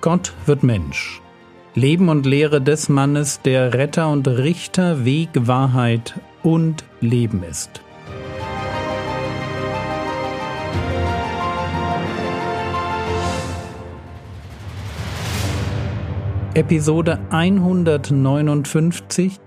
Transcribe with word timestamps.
Gott 0.00 0.32
wird 0.46 0.62
Mensch. 0.62 1.20
Leben 1.74 2.08
und 2.08 2.24
Lehre 2.24 2.62
des 2.62 2.88
Mannes, 2.88 3.42
der 3.42 3.74
Retter 3.74 4.08
und 4.08 4.26
Richter, 4.26 5.04
Weg, 5.04 5.28
Wahrheit 5.34 6.18
und 6.42 6.84
Leben 7.02 7.42
ist. 7.42 7.82
Episode 16.54 17.18
159 17.28 19.38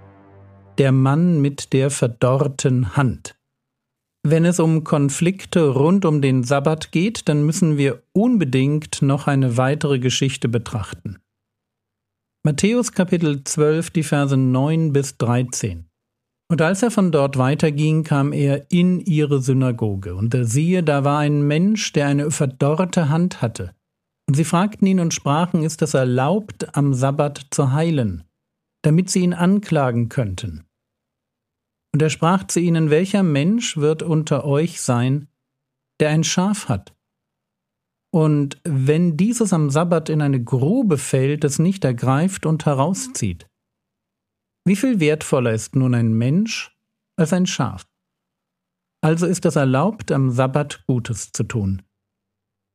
Der 0.77 0.91
Mann 0.91 1.41
mit 1.41 1.73
der 1.73 1.89
verdorrten 1.89 2.95
Hand 2.95 3.35
wenn 4.25 4.45
es 4.45 4.59
um 4.59 4.83
Konflikte 4.83 5.67
rund 5.67 6.05
um 6.05 6.21
den 6.21 6.43
Sabbat 6.43 6.91
geht, 6.91 7.27
dann 7.27 7.45
müssen 7.45 7.77
wir 7.77 8.03
unbedingt 8.13 9.01
noch 9.01 9.27
eine 9.27 9.57
weitere 9.57 9.99
Geschichte 9.99 10.47
betrachten. 10.47 11.19
Matthäus 12.45 12.93
Kapitel 12.93 13.43
12, 13.43 13.89
die 13.91 14.03
Verse 14.03 14.35
9 14.35 14.93
bis 14.93 15.17
13. 15.17 15.85
Und 16.49 16.61
als 16.61 16.83
er 16.83 16.91
von 16.91 17.11
dort 17.11 17.37
weiterging, 17.37 18.03
kam 18.03 18.31
er 18.31 18.69
in 18.71 18.99
ihre 18.99 19.41
Synagoge, 19.41 20.15
und 20.15 20.35
siehe, 20.41 20.83
da 20.83 21.03
war 21.03 21.19
ein 21.19 21.47
Mensch, 21.47 21.93
der 21.93 22.07
eine 22.07 22.31
verdorrte 22.31 23.09
Hand 23.09 23.41
hatte. 23.41 23.73
Und 24.27 24.35
sie 24.35 24.43
fragten 24.43 24.87
ihn 24.87 24.99
und 24.99 25.13
sprachen, 25.13 25.63
ist 25.63 25.81
es 25.81 25.93
erlaubt, 25.93 26.75
am 26.75 26.93
Sabbat 26.93 27.47
zu 27.51 27.73
heilen, 27.73 28.23
damit 28.83 29.09
sie 29.09 29.21
ihn 29.21 29.33
anklagen 29.33 30.09
könnten. 30.09 30.65
Und 31.93 32.01
er 32.01 32.09
sprach 32.09 32.47
zu 32.47 32.59
ihnen, 32.59 32.89
welcher 32.89 33.23
Mensch 33.23 33.77
wird 33.77 34.01
unter 34.01 34.45
euch 34.45 34.81
sein, 34.81 35.27
der 35.99 36.09
ein 36.09 36.23
Schaf 36.23 36.67
hat? 36.67 36.95
Und 38.11 38.59
wenn 38.63 39.15
dieses 39.15 39.53
am 39.53 39.69
Sabbat 39.69 40.09
in 40.09 40.21
eine 40.21 40.43
Grube 40.43 40.97
fällt, 40.97 41.43
es 41.43 41.59
nicht 41.59 41.83
ergreift 41.85 42.45
und 42.45 42.65
herauszieht. 42.65 43.47
Wie 44.65 44.75
viel 44.75 44.99
wertvoller 44.99 45.51
ist 45.51 45.75
nun 45.75 45.93
ein 45.93 46.13
Mensch 46.13 46.75
als 47.15 47.33
ein 47.33 47.45
Schaf? 47.45 47.87
Also 49.01 49.25
ist 49.25 49.45
es 49.45 49.55
erlaubt, 49.55 50.11
am 50.11 50.31
Sabbat 50.31 50.85
Gutes 50.87 51.31
zu 51.31 51.43
tun. 51.43 51.81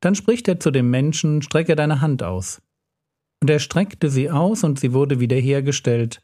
Dann 0.01 0.15
spricht 0.15 0.47
er 0.47 0.59
zu 0.59 0.71
dem 0.71 0.89
Menschen, 0.89 1.41
strecke 1.41 1.75
deine 1.75 2.01
Hand 2.01 2.21
aus. 2.21 2.61
Und 3.41 3.49
er 3.49 3.59
streckte 3.59 4.09
sie 4.09 4.29
aus, 4.29 4.63
und 4.63 4.79
sie 4.79 4.93
wurde 4.93 5.19
wiederhergestellt, 5.19 6.21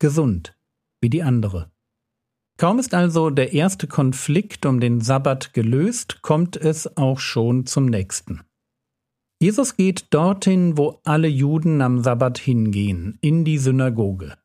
gesund 0.00 0.58
wie 1.00 1.10
die 1.10 1.22
andere. 1.22 1.70
Kaum 2.58 2.78
ist 2.78 2.94
also 2.94 3.28
der 3.28 3.52
erste 3.52 3.86
Konflikt 3.86 4.64
um 4.64 4.80
den 4.80 5.00
Sabbat 5.00 5.52
gelöst, 5.52 6.22
kommt 6.22 6.56
es 6.56 6.96
auch 6.96 7.18
schon 7.18 7.66
zum 7.66 7.86
nächsten. 7.86 8.40
Jesus 9.42 9.76
geht 9.76 10.06
dorthin, 10.14 10.78
wo 10.78 11.00
alle 11.04 11.28
Juden 11.28 11.82
am 11.82 12.02
Sabbat 12.02 12.38
hingehen, 12.38 13.18
in 13.20 13.44
die 13.44 13.58
Synagoge. 13.58 14.38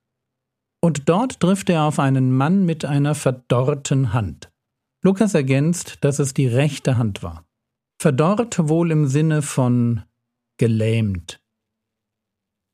Und 0.84 1.08
dort 1.08 1.40
trifft 1.40 1.70
er 1.70 1.84
auf 1.84 2.00
einen 2.00 2.36
Mann 2.36 2.66
mit 2.66 2.84
einer 2.84 3.16
verdorrten 3.16 4.12
Hand. 4.12 4.52
Lukas 5.04 5.34
ergänzt, 5.34 6.00
dass 6.02 6.20
es 6.20 6.34
die 6.34 6.48
rechte 6.48 6.98
Hand 6.98 7.24
war. 7.24 7.46
Verdorrt 8.02 8.68
wohl 8.68 8.92
im 8.92 9.08
Sinne 9.08 9.42
von 9.42 10.02
gelähmt. 10.58 11.42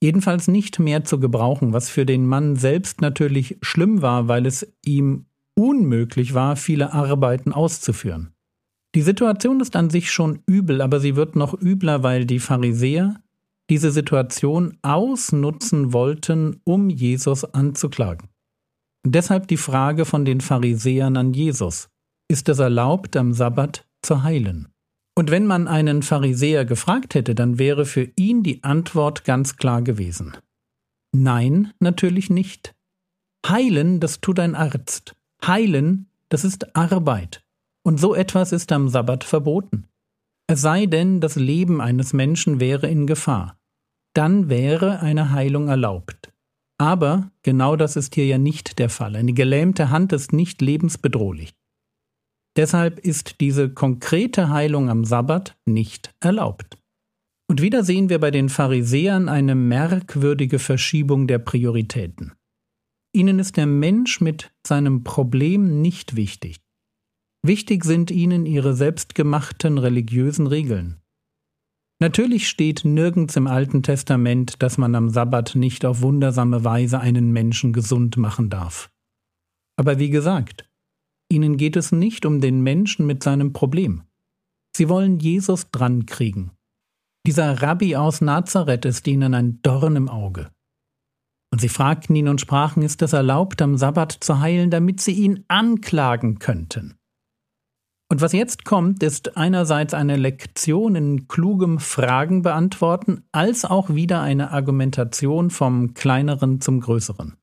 Jedenfalls 0.01 0.47
nicht 0.47 0.79
mehr 0.79 1.03
zu 1.03 1.19
gebrauchen, 1.19 1.73
was 1.73 1.89
für 1.89 2.05
den 2.05 2.25
Mann 2.25 2.55
selbst 2.55 3.01
natürlich 3.01 3.57
schlimm 3.61 4.01
war, 4.01 4.27
weil 4.27 4.45
es 4.45 4.71
ihm 4.83 5.26
unmöglich 5.57 6.33
war, 6.33 6.55
viele 6.55 6.93
Arbeiten 6.93 7.51
auszuführen. 7.51 8.33
Die 8.95 9.01
Situation 9.01 9.59
ist 9.59 9.75
an 9.75 9.89
sich 9.89 10.11
schon 10.11 10.39
übel, 10.45 10.81
aber 10.81 10.99
sie 10.99 11.15
wird 11.15 11.35
noch 11.35 11.59
übler, 11.59 12.03
weil 12.03 12.25
die 12.25 12.39
Pharisäer 12.39 13.15
diese 13.69 13.91
Situation 13.91 14.77
ausnutzen 14.81 15.91
wollten, 15.91 16.61
um 16.63 16.89
Jesus 16.89 17.43
anzuklagen. 17.43 18.29
deshalb 19.05 19.47
die 19.47 19.57
Frage 19.57 20.05
von 20.05 20.25
den 20.25 20.41
Pharisäern 20.41 21.15
an 21.15 21.33
Jesus. 21.33 21.89
Ist 22.29 22.49
es 22.49 22.59
erlaubt, 22.59 23.15
am 23.15 23.33
Sabbat 23.33 23.87
zu 24.01 24.23
heilen? 24.23 24.67
Und 25.17 25.31
wenn 25.31 25.47
man 25.47 25.67
einen 25.67 26.03
Pharisäer 26.03 26.65
gefragt 26.65 27.15
hätte, 27.15 27.33
dann 27.33 27.57
wäre 27.57 27.85
für 27.85 28.11
ihn 28.15 28.43
die 28.43 28.63
Antwort 28.63 29.23
ganz 29.23 29.55
klar 29.55 29.81
gewesen. 29.81 30.37
Nein, 31.15 31.71
natürlich 31.79 32.29
nicht. 32.29 32.75
Heilen, 33.47 33.99
das 33.99 34.21
tut 34.21 34.39
ein 34.39 34.55
Arzt. 34.55 35.16
Heilen, 35.45 36.07
das 36.29 36.43
ist 36.43 36.75
Arbeit. 36.75 37.43
Und 37.83 37.99
so 37.99 38.15
etwas 38.15 38.51
ist 38.51 38.71
am 38.71 38.89
Sabbat 38.89 39.23
verboten. 39.23 39.87
Es 40.47 40.61
sei 40.61 40.85
denn, 40.85 41.21
das 41.21 41.35
Leben 41.35 41.81
eines 41.81 42.13
Menschen 42.13 42.59
wäre 42.59 42.87
in 42.87 43.07
Gefahr. 43.07 43.57
Dann 44.13 44.49
wäre 44.49 44.99
eine 44.99 45.31
Heilung 45.31 45.67
erlaubt. 45.67 46.33
Aber 46.77 47.31
genau 47.43 47.75
das 47.75 47.95
ist 47.95 48.15
hier 48.15 48.25
ja 48.25 48.37
nicht 48.37 48.79
der 48.79 48.89
Fall. 48.89 49.15
Eine 49.15 49.33
gelähmte 49.33 49.89
Hand 49.89 50.13
ist 50.13 50.33
nicht 50.33 50.61
lebensbedrohlich. 50.61 51.53
Deshalb 52.55 52.99
ist 52.99 53.39
diese 53.39 53.69
konkrete 53.69 54.49
Heilung 54.49 54.89
am 54.89 55.05
Sabbat 55.05 55.55
nicht 55.65 56.13
erlaubt. 56.19 56.77
Und 57.49 57.61
wieder 57.61 57.83
sehen 57.83 58.09
wir 58.09 58.19
bei 58.19 58.31
den 58.31 58.49
Pharisäern 58.49 59.29
eine 59.29 59.55
merkwürdige 59.55 60.59
Verschiebung 60.59 61.27
der 61.27 61.39
Prioritäten. 61.39 62.33
Ihnen 63.13 63.39
ist 63.39 63.57
der 63.57 63.65
Mensch 63.65 64.21
mit 64.21 64.51
seinem 64.65 65.03
Problem 65.03 65.81
nicht 65.81 66.15
wichtig. 66.15 66.57
Wichtig 67.43 67.83
sind 67.85 68.11
ihnen 68.11 68.45
ihre 68.45 68.73
selbstgemachten 68.73 69.77
religiösen 69.77 70.47
Regeln. 70.47 71.01
Natürlich 71.99 72.47
steht 72.47 72.85
nirgends 72.85 73.35
im 73.35 73.47
Alten 73.47 73.81
Testament, 73.81 74.61
dass 74.61 74.77
man 74.77 74.93
am 74.93 75.09
Sabbat 75.09 75.55
nicht 75.55 75.83
auf 75.83 76.01
wundersame 76.01 76.63
Weise 76.63 76.99
einen 76.99 77.31
Menschen 77.31 77.73
gesund 77.73 78.17
machen 78.17 78.49
darf. 78.49 78.91
Aber 79.77 79.97
wie 79.97 80.09
gesagt, 80.09 80.69
ihnen 81.31 81.57
geht 81.57 81.75
es 81.75 81.91
nicht 81.91 82.25
um 82.25 82.39
den 82.39 82.61
Menschen 82.61 83.07
mit 83.07 83.23
seinem 83.23 83.53
Problem. 83.53 84.03
Sie 84.75 84.89
wollen 84.89 85.19
Jesus 85.19 85.71
drankriegen. 85.71 86.51
Dieser 87.25 87.61
Rabbi 87.61 87.95
aus 87.95 88.21
Nazareth 88.21 88.85
ist 88.85 89.07
ihnen 89.07 89.33
ein 89.33 89.61
Dorn 89.63 89.95
im 89.95 90.07
Auge. 90.07 90.51
Und 91.57 91.61
sie 91.61 91.69
fragten 91.69 92.15
ihn 92.15 92.27
und 92.27 92.39
sprachen, 92.39 92.83
ist 92.83 93.01
es 93.01 93.13
erlaubt, 93.13 93.63
am 93.63 93.77
Sabbat 93.77 94.11
zu 94.11 94.39
heilen, 94.41 94.69
damit 94.69 95.01
sie 95.01 95.13
ihn 95.13 95.43
anklagen 95.47 96.37
könnten. 96.37 96.99
Und 98.11 98.21
was 98.21 98.31
jetzt 98.31 98.63
kommt, 98.63 99.01
ist 99.01 99.37
einerseits 99.37 99.95
eine 99.95 100.17
Lektion 100.17 100.93
in 100.93 101.27
klugem 101.27 101.79
Fragen 101.79 102.43
beantworten, 102.43 103.23
als 103.31 103.65
auch 103.65 103.89
wieder 103.89 104.21
eine 104.21 104.51
Argumentation 104.51 105.49
vom 105.49 105.95
Kleineren 105.95 106.61
zum 106.61 106.79
Größeren. 106.79 107.37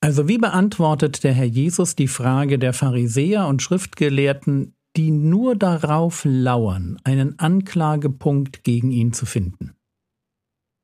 Also 0.00 0.28
wie 0.28 0.38
beantwortet 0.38 1.22
der 1.22 1.34
Herr 1.34 1.44
Jesus 1.44 1.94
die 1.94 2.08
Frage 2.08 2.58
der 2.58 2.72
Pharisäer 2.72 3.48
und 3.48 3.60
Schriftgelehrten, 3.60 4.74
die 4.96 5.10
nur 5.10 5.56
darauf 5.56 6.22
lauern, 6.24 6.96
einen 7.04 7.38
Anklagepunkt 7.38 8.64
gegen 8.64 8.92
ihn 8.92 9.12
zu 9.12 9.26
finden? 9.26 9.74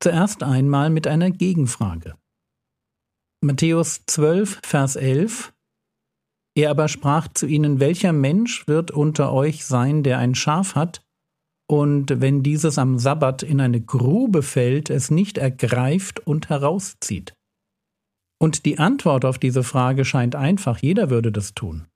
Zuerst 0.01 0.43
einmal 0.43 0.91
mit 0.91 1.07
einer 1.07 1.31
Gegenfrage. 1.31 2.13
Matthäus 3.45 4.03
12, 4.07 4.61
Vers 4.63 4.95
11 4.95 5.53
Er 6.55 6.71
aber 6.71 6.87
sprach 6.87 7.27
zu 7.27 7.49
ihnen, 7.49 7.81
welcher 7.81 8.13
Mensch 8.13 8.69
wird 8.69 8.93
unter 8.93 9.33
euch 9.33 9.65
sein, 9.65 10.05
der 10.05 10.19
ein 10.19 10.37
Schaf 10.37 10.77
hat, 10.77 11.03
und 11.69 12.21
wenn 12.21 12.45
dieses 12.45 12.79
am 12.79 13.01
Sabbat 13.01 13.43
in 13.43 13.61
eine 13.61 13.81
Grube 13.81 14.45
fällt, 14.45 14.91
es 14.91 15.11
nicht 15.11 15.39
ergreift 15.39 16.25
und 16.25 16.51
herauszieht? 16.51 17.35
Und 18.41 18.65
die 18.65 18.79
Antwort 18.79 19.25
auf 19.25 19.41
diese 19.41 19.65
Frage 19.65 20.05
scheint 20.05 20.37
einfach, 20.37 20.79
jeder 20.79 21.11
würde 21.11 21.33
das 21.33 21.53
tun. 21.53 21.89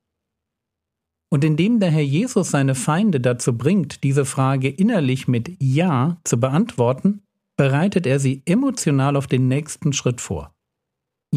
Und 1.30 1.44
indem 1.44 1.78
der 1.78 1.92
Herr 1.92 2.02
Jesus 2.02 2.50
seine 2.50 2.74
Feinde 2.74 3.20
dazu 3.20 3.56
bringt, 3.56 4.02
diese 4.02 4.24
Frage 4.24 4.68
innerlich 4.68 5.28
mit 5.28 5.62
Ja 5.62 6.16
zu 6.24 6.40
beantworten, 6.40 7.22
bereitet 7.56 8.04
er 8.04 8.18
sie 8.18 8.42
emotional 8.46 9.14
auf 9.14 9.28
den 9.28 9.46
nächsten 9.46 9.92
Schritt 9.92 10.20
vor. 10.20 10.55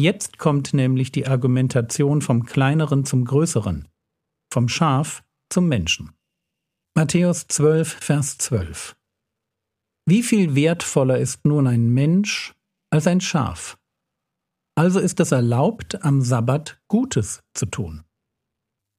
Jetzt 0.00 0.38
kommt 0.38 0.72
nämlich 0.72 1.12
die 1.12 1.26
Argumentation 1.26 2.22
vom 2.22 2.46
Kleineren 2.46 3.04
zum 3.04 3.26
Größeren, 3.26 3.86
vom 4.50 4.66
Schaf 4.66 5.22
zum 5.50 5.68
Menschen. 5.68 6.12
Matthäus 6.96 7.46
12, 7.48 7.98
Vers 8.00 8.38
12. 8.38 8.96
Wie 10.06 10.22
viel 10.22 10.54
wertvoller 10.54 11.18
ist 11.18 11.44
nun 11.44 11.66
ein 11.66 11.90
Mensch 11.90 12.54
als 12.88 13.06
ein 13.06 13.20
Schaf? 13.20 13.76
Also 14.74 15.00
ist 15.00 15.20
es 15.20 15.32
erlaubt, 15.32 16.02
am 16.02 16.22
Sabbat 16.22 16.80
Gutes 16.88 17.42
zu 17.52 17.66
tun. 17.66 18.04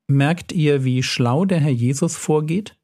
Merkt 0.07 0.51
ihr, 0.51 0.83
wie 0.83 1.01
schlau 1.01 1.45
der 1.45 1.61
Herr 1.61 1.71
Jesus 1.71 2.15
vorgeht? 2.15 2.77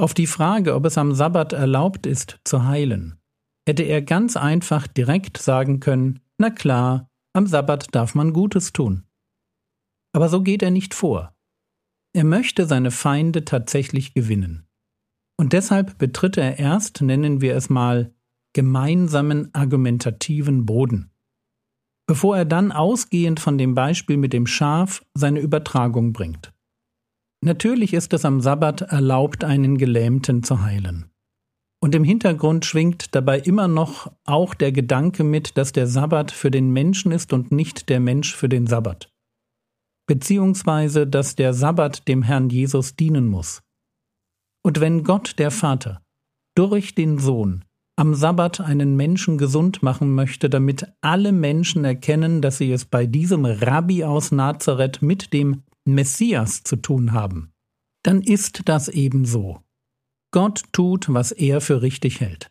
Auf 0.00 0.14
die 0.14 0.28
Frage, 0.28 0.76
ob 0.76 0.84
es 0.84 0.96
am 0.96 1.12
Sabbat 1.12 1.52
erlaubt 1.52 2.06
ist, 2.06 2.38
zu 2.44 2.64
heilen, 2.64 3.18
hätte 3.66 3.82
er 3.82 4.02
ganz 4.02 4.36
einfach 4.36 4.86
direkt 4.86 5.38
sagen 5.38 5.80
können, 5.80 6.20
na 6.40 6.50
klar, 6.50 7.07
am 7.38 7.46
Sabbat 7.46 7.94
darf 7.94 8.14
man 8.14 8.34
Gutes 8.34 8.74
tun. 8.74 9.04
Aber 10.12 10.28
so 10.28 10.42
geht 10.42 10.62
er 10.62 10.70
nicht 10.70 10.92
vor. 10.92 11.34
Er 12.12 12.24
möchte 12.24 12.66
seine 12.66 12.90
Feinde 12.90 13.44
tatsächlich 13.44 14.12
gewinnen. 14.12 14.66
Und 15.40 15.52
deshalb 15.52 15.98
betritt 15.98 16.36
er 16.36 16.58
erst, 16.58 17.00
nennen 17.00 17.40
wir 17.40 17.54
es 17.54 17.70
mal, 17.70 18.12
gemeinsamen 18.54 19.54
argumentativen 19.54 20.66
Boden, 20.66 21.12
bevor 22.08 22.36
er 22.36 22.44
dann 22.44 22.72
ausgehend 22.72 23.38
von 23.38 23.56
dem 23.56 23.74
Beispiel 23.74 24.16
mit 24.16 24.32
dem 24.32 24.46
Schaf 24.46 25.04
seine 25.14 25.40
Übertragung 25.40 26.12
bringt. 26.12 26.52
Natürlich 27.40 27.94
ist 27.94 28.12
es 28.14 28.24
am 28.24 28.40
Sabbat 28.40 28.82
erlaubt, 28.82 29.44
einen 29.44 29.78
Gelähmten 29.78 30.42
zu 30.42 30.62
heilen. 30.62 31.12
Und 31.80 31.94
im 31.94 32.02
Hintergrund 32.02 32.64
schwingt 32.64 33.14
dabei 33.14 33.38
immer 33.38 33.68
noch 33.68 34.10
auch 34.24 34.54
der 34.54 34.72
Gedanke 34.72 35.22
mit, 35.22 35.56
dass 35.56 35.72
der 35.72 35.86
Sabbat 35.86 36.32
für 36.32 36.50
den 36.50 36.70
Menschen 36.72 37.12
ist 37.12 37.32
und 37.32 37.52
nicht 37.52 37.88
der 37.88 38.00
Mensch 38.00 38.34
für 38.34 38.48
den 38.48 38.66
Sabbat. 38.66 39.12
Beziehungsweise, 40.06 41.06
dass 41.06 41.36
der 41.36 41.54
Sabbat 41.54 42.08
dem 42.08 42.22
Herrn 42.22 42.48
Jesus 42.48 42.96
dienen 42.96 43.28
muss. 43.28 43.62
Und 44.64 44.80
wenn 44.80 45.04
Gott 45.04 45.38
der 45.38 45.50
Vater 45.50 46.02
durch 46.56 46.94
den 46.94 47.18
Sohn 47.18 47.64
am 47.96 48.14
Sabbat 48.14 48.60
einen 48.60 48.96
Menschen 48.96 49.38
gesund 49.38 49.82
machen 49.82 50.14
möchte, 50.14 50.48
damit 50.48 50.86
alle 51.00 51.32
Menschen 51.32 51.84
erkennen, 51.84 52.42
dass 52.42 52.58
sie 52.58 52.70
es 52.72 52.84
bei 52.84 53.06
diesem 53.06 53.44
Rabbi 53.44 54.04
aus 54.04 54.30
Nazareth 54.30 55.02
mit 55.02 55.32
dem 55.32 55.62
Messias 55.84 56.62
zu 56.62 56.76
tun 56.76 57.12
haben, 57.12 57.52
dann 58.04 58.22
ist 58.22 58.68
das 58.68 58.88
eben 58.88 59.24
so. 59.24 59.62
Gott 60.30 60.64
tut, 60.72 61.12
was 61.12 61.32
er 61.32 61.60
für 61.60 61.82
richtig 61.82 62.20
hält. 62.20 62.50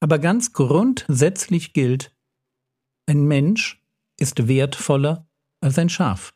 Aber 0.00 0.18
ganz 0.18 0.52
grundsätzlich 0.52 1.72
gilt, 1.72 2.14
ein 3.06 3.24
Mensch 3.24 3.82
ist 4.18 4.48
wertvoller 4.48 5.28
als 5.60 5.78
ein 5.78 5.88
Schaf. 5.88 6.34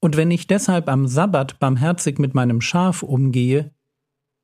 Und 0.00 0.16
wenn 0.16 0.30
ich 0.30 0.46
deshalb 0.46 0.88
am 0.88 1.08
Sabbat 1.08 1.58
barmherzig 1.58 2.18
mit 2.18 2.34
meinem 2.34 2.60
Schaf 2.60 3.02
umgehe, 3.02 3.74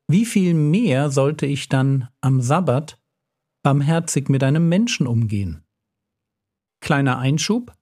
wie 0.09 0.26
viel 0.26 0.55
mehr 0.55 1.11
sollte 1.11 1.47
ich 1.47 1.69
dann 1.69 2.09
am 2.21 2.41
Sabbat 2.41 3.00
barmherzig 3.62 4.29
mit 4.29 4.43
einem 4.43 4.69
Menschen 4.69 5.06
umgehen? 5.06 5.65
Kleiner 6.81 7.19
Einschub. 7.19 7.73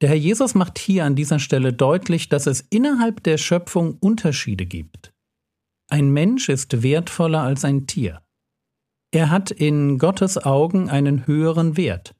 Der 0.00 0.10
Herr 0.10 0.16
Jesus 0.16 0.54
macht 0.54 0.78
hier 0.78 1.04
an 1.04 1.14
dieser 1.14 1.38
Stelle 1.38 1.72
deutlich, 1.72 2.28
dass 2.28 2.46
es 2.46 2.60
innerhalb 2.60 3.22
der 3.22 3.38
Schöpfung 3.38 3.96
Unterschiede 3.98 4.66
gibt. 4.66 5.15
Ein 5.88 6.10
Mensch 6.10 6.48
ist 6.48 6.82
wertvoller 6.82 7.42
als 7.42 7.64
ein 7.64 7.86
Tier. 7.86 8.22
Er 9.12 9.30
hat 9.30 9.50
in 9.50 9.98
Gottes 9.98 10.36
Augen 10.36 10.90
einen 10.90 11.26
höheren 11.26 11.76
Wert. 11.76 12.14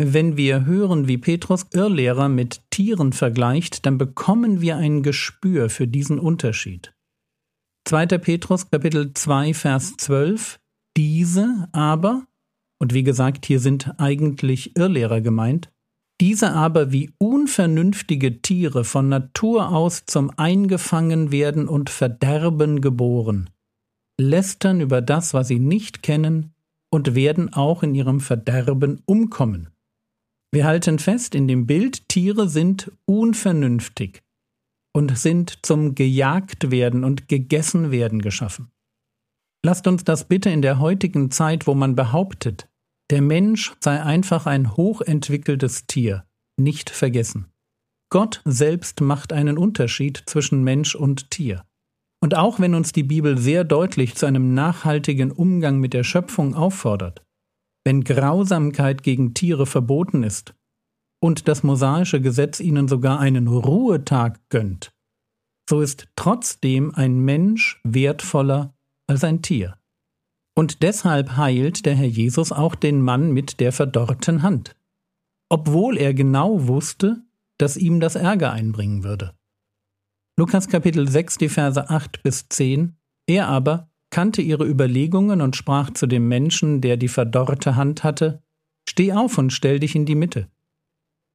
Wenn 0.00 0.36
wir 0.36 0.64
hören, 0.64 1.08
wie 1.08 1.18
Petrus 1.18 1.66
Irrlehrer 1.72 2.28
mit 2.28 2.62
Tieren 2.70 3.12
vergleicht, 3.12 3.84
dann 3.84 3.98
bekommen 3.98 4.60
wir 4.60 4.76
ein 4.76 5.02
Gespür 5.02 5.70
für 5.70 5.88
diesen 5.88 6.20
Unterschied. 6.20 6.94
2. 7.88 8.06
Petrus 8.18 8.70
Kapitel 8.70 9.12
2 9.12 9.54
Vers 9.54 9.96
12 9.96 10.60
Diese 10.96 11.68
aber, 11.72 12.26
und 12.80 12.94
wie 12.94 13.02
gesagt, 13.02 13.44
hier 13.44 13.58
sind 13.58 13.98
eigentlich 13.98 14.76
Irrlehrer 14.76 15.20
gemeint, 15.20 15.72
diese 16.20 16.52
aber 16.52 16.90
wie 16.92 17.10
unvernünftige 17.18 18.42
Tiere 18.42 18.84
von 18.84 19.08
Natur 19.08 19.68
aus 19.68 20.04
zum 20.06 20.32
Eingefangenwerden 20.36 21.68
und 21.68 21.90
Verderben 21.90 22.80
geboren, 22.80 23.50
lästern 24.20 24.80
über 24.80 25.00
das, 25.00 25.32
was 25.32 25.48
sie 25.48 25.60
nicht 25.60 26.02
kennen, 26.02 26.54
und 26.90 27.14
werden 27.14 27.52
auch 27.52 27.82
in 27.82 27.94
ihrem 27.94 28.20
Verderben 28.20 29.02
umkommen. 29.04 29.68
Wir 30.50 30.64
halten 30.64 30.98
fest, 30.98 31.34
in 31.34 31.46
dem 31.46 31.66
Bild, 31.66 32.08
Tiere 32.08 32.48
sind 32.48 32.90
unvernünftig 33.04 34.22
und 34.94 35.16
sind 35.18 35.66
zum 35.66 35.94
gejagt 35.94 36.70
werden 36.70 37.04
und 37.04 37.28
gegessen 37.28 37.90
werden 37.90 38.22
geschaffen. 38.22 38.70
Lasst 39.64 39.86
uns 39.86 40.04
das 40.04 40.26
bitte 40.26 40.50
in 40.50 40.62
der 40.62 40.78
heutigen 40.78 41.30
Zeit, 41.30 41.66
wo 41.66 41.74
man 41.74 41.94
behauptet, 41.94 42.67
der 43.10 43.22
Mensch 43.22 43.74
sei 43.80 44.02
einfach 44.02 44.46
ein 44.46 44.76
hochentwickeltes 44.76 45.86
Tier, 45.86 46.24
nicht 46.58 46.90
vergessen. 46.90 47.46
Gott 48.10 48.42
selbst 48.44 49.00
macht 49.00 49.32
einen 49.32 49.58
Unterschied 49.58 50.22
zwischen 50.26 50.64
Mensch 50.64 50.94
und 50.94 51.30
Tier. 51.30 51.64
Und 52.20 52.34
auch 52.34 52.58
wenn 52.58 52.74
uns 52.74 52.92
die 52.92 53.02
Bibel 53.02 53.38
sehr 53.38 53.64
deutlich 53.64 54.16
zu 54.16 54.26
einem 54.26 54.54
nachhaltigen 54.54 55.30
Umgang 55.30 55.78
mit 55.78 55.94
der 55.94 56.04
Schöpfung 56.04 56.54
auffordert, 56.54 57.22
wenn 57.84 58.04
Grausamkeit 58.04 59.02
gegen 59.02 59.34
Tiere 59.34 59.66
verboten 59.66 60.22
ist 60.22 60.54
und 61.22 61.48
das 61.48 61.62
mosaische 61.62 62.20
Gesetz 62.20 62.60
ihnen 62.60 62.88
sogar 62.88 63.20
einen 63.20 63.46
Ruhetag 63.46 64.40
gönnt, 64.48 64.90
so 65.68 65.80
ist 65.80 66.08
trotzdem 66.16 66.94
ein 66.94 67.20
Mensch 67.20 67.80
wertvoller 67.84 68.74
als 69.06 69.22
ein 69.22 69.42
Tier. 69.42 69.77
Und 70.58 70.82
deshalb 70.82 71.36
heilt 71.36 71.86
der 71.86 71.94
Herr 71.94 72.08
Jesus 72.08 72.50
auch 72.50 72.74
den 72.74 73.00
Mann 73.00 73.30
mit 73.30 73.60
der 73.60 73.70
verdorrten 73.70 74.42
Hand, 74.42 74.74
obwohl 75.48 75.96
er 75.96 76.14
genau 76.14 76.66
wusste, 76.66 77.22
dass 77.58 77.76
ihm 77.76 78.00
das 78.00 78.16
Ärger 78.16 78.50
einbringen 78.50 79.04
würde. 79.04 79.38
Lukas 80.36 80.66
Kapitel 80.66 81.06
6, 81.08 81.38
die 81.38 81.48
Verse 81.48 81.88
8 81.88 82.24
bis 82.24 82.48
10, 82.48 82.96
er 83.28 83.46
aber 83.46 83.92
kannte 84.10 84.42
ihre 84.42 84.66
Überlegungen 84.66 85.42
und 85.42 85.54
sprach 85.54 85.92
zu 85.92 86.08
dem 86.08 86.26
Menschen, 86.26 86.80
der 86.80 86.96
die 86.96 87.06
verdorrte 87.06 87.76
Hand 87.76 88.02
hatte, 88.02 88.42
Steh 88.88 89.12
auf 89.12 89.38
und 89.38 89.52
stell 89.52 89.78
dich 89.78 89.94
in 89.94 90.06
die 90.06 90.16
Mitte. 90.16 90.50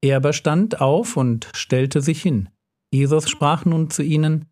Er 0.01 0.17
aber 0.17 0.33
stand 0.33 0.81
auf 0.81 1.15
und 1.15 1.49
stellte 1.55 2.01
sich 2.01 2.21
hin. 2.21 2.49
Jesus 2.91 3.29
sprach 3.29 3.63
nun 3.63 3.89
zu 3.89 4.03
ihnen, 4.03 4.49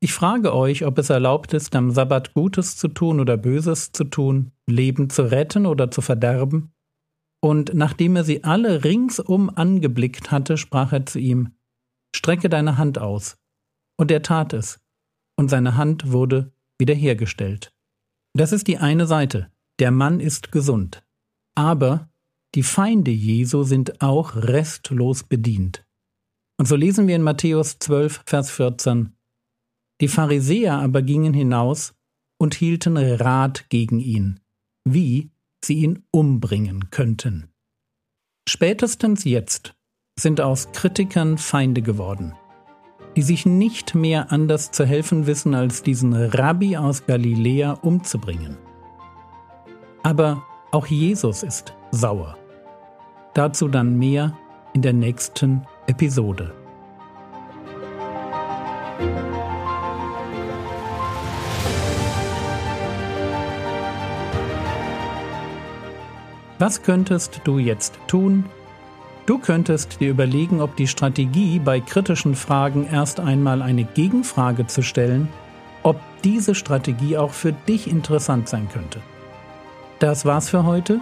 ich 0.00 0.12
frage 0.14 0.54
euch, 0.54 0.86
ob 0.86 0.98
es 0.98 1.10
erlaubt 1.10 1.52
ist, 1.52 1.76
am 1.76 1.90
Sabbat 1.90 2.32
Gutes 2.32 2.76
zu 2.76 2.88
tun 2.88 3.20
oder 3.20 3.36
Böses 3.36 3.92
zu 3.92 4.04
tun, 4.04 4.52
Leben 4.66 5.10
zu 5.10 5.30
retten 5.30 5.66
oder 5.66 5.90
zu 5.90 6.00
verderben? 6.00 6.72
Und 7.42 7.72
nachdem 7.74 8.16
er 8.16 8.24
sie 8.24 8.44
alle 8.44 8.84
ringsum 8.84 9.50
angeblickt 9.50 10.30
hatte, 10.30 10.56
sprach 10.56 10.92
er 10.92 11.06
zu 11.06 11.18
ihm, 11.18 11.54
Strecke 12.14 12.48
deine 12.48 12.76
Hand 12.78 12.98
aus. 12.98 13.36
Und 13.98 14.10
er 14.10 14.22
tat 14.22 14.52
es, 14.52 14.80
und 15.36 15.48
seine 15.48 15.76
Hand 15.76 16.10
wurde 16.10 16.52
wiederhergestellt. 16.78 17.72
Das 18.34 18.52
ist 18.52 18.66
die 18.66 18.78
eine 18.78 19.06
Seite. 19.06 19.50
Der 19.78 19.90
Mann 19.90 20.20
ist 20.20 20.52
gesund. 20.52 21.02
Aber 21.54 22.10
die 22.54 22.62
Feinde 22.62 23.10
Jesu 23.10 23.62
sind 23.64 24.02
auch 24.02 24.34
restlos 24.34 25.24
bedient. 25.24 25.86
Und 26.58 26.66
so 26.66 26.76
lesen 26.76 27.06
wir 27.06 27.16
in 27.16 27.22
Matthäus 27.22 27.78
12, 27.78 28.22
Vers 28.26 28.50
14, 28.50 29.16
die 30.00 30.08
Pharisäer 30.08 30.78
aber 30.78 31.02
gingen 31.02 31.34
hinaus 31.34 31.94
und 32.38 32.54
hielten 32.54 32.96
Rat 32.96 33.68
gegen 33.68 34.00
ihn, 34.00 34.40
wie 34.84 35.30
sie 35.62 35.74
ihn 35.74 36.04
umbringen 36.10 36.90
könnten. 36.90 37.50
Spätestens 38.48 39.24
jetzt 39.24 39.74
sind 40.18 40.40
aus 40.40 40.72
Kritikern 40.72 41.38
Feinde 41.38 41.82
geworden, 41.82 42.34
die 43.16 43.22
sich 43.22 43.46
nicht 43.46 43.94
mehr 43.94 44.32
anders 44.32 44.70
zu 44.70 44.84
helfen 44.84 45.26
wissen, 45.26 45.54
als 45.54 45.82
diesen 45.82 46.14
Rabbi 46.14 46.76
aus 46.76 47.06
Galiläa 47.06 47.72
umzubringen. 47.72 48.56
Aber 50.02 50.42
auch 50.72 50.86
Jesus 50.86 51.42
ist 51.42 51.74
sauer. 51.90 52.38
Dazu 53.34 53.68
dann 53.68 53.98
mehr 53.98 54.36
in 54.72 54.82
der 54.82 54.92
nächsten 54.92 55.66
Episode. 55.86 56.54
Was 66.60 66.82
könntest 66.82 67.40
du 67.44 67.56
jetzt 67.56 67.98
tun? 68.06 68.44
Du 69.24 69.38
könntest 69.38 69.98
dir 69.98 70.10
überlegen, 70.10 70.60
ob 70.60 70.76
die 70.76 70.88
Strategie 70.88 71.58
bei 71.58 71.80
kritischen 71.80 72.34
Fragen 72.34 72.86
erst 72.86 73.18
einmal 73.18 73.62
eine 73.62 73.84
Gegenfrage 73.84 74.66
zu 74.66 74.82
stellen, 74.82 75.30
ob 75.84 75.98
diese 76.22 76.54
Strategie 76.54 77.16
auch 77.16 77.30
für 77.30 77.52
dich 77.52 77.90
interessant 77.90 78.50
sein 78.50 78.68
könnte. 78.70 79.00
Das 80.00 80.26
war's 80.26 80.50
für 80.50 80.66
heute. 80.66 81.00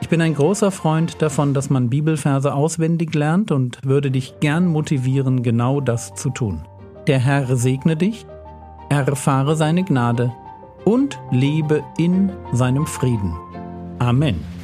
Ich 0.00 0.08
bin 0.08 0.20
ein 0.20 0.34
großer 0.34 0.72
Freund 0.72 1.22
davon, 1.22 1.54
dass 1.54 1.70
man 1.70 1.88
Bibelverse 1.88 2.52
auswendig 2.52 3.14
lernt 3.14 3.52
und 3.52 3.78
würde 3.84 4.10
dich 4.10 4.40
gern 4.40 4.66
motivieren, 4.66 5.44
genau 5.44 5.80
das 5.80 6.16
zu 6.16 6.30
tun. 6.30 6.64
Der 7.06 7.20
Herr 7.20 7.56
segne 7.56 7.96
dich, 7.96 8.26
erfahre 8.88 9.54
seine 9.54 9.84
Gnade 9.84 10.32
und 10.84 11.16
lebe 11.30 11.84
in 11.96 12.32
seinem 12.52 12.88
Frieden. 12.88 13.36
Amen. 14.00 14.55